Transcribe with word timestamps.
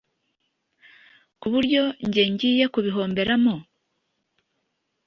ku 1.39 1.47
buryo 1.53 1.81
nge 2.07 2.23
ngiye 2.31 2.65
kubihomberamo? 2.73 3.53